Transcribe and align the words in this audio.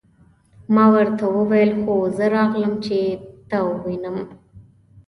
ما 0.73 0.85
ورته 0.95 1.25
وویل: 1.37 1.71
هو 1.83 1.95
زه 2.17 2.25
راغلم، 2.35 2.73
چې 2.85 2.97
ته 3.49 3.57
ووینم. 3.69 4.17